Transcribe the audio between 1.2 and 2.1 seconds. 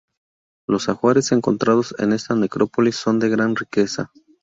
encontrados